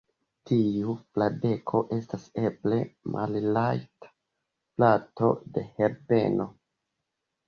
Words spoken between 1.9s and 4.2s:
estas eble malrajta